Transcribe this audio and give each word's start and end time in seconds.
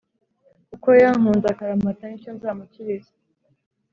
kuko 0.69 0.89
yankunze 1.01 1.45
akaramata 1.49 2.03
ni 2.07 2.21
cyo 2.23 2.31
nzamukiriza, 2.37 3.11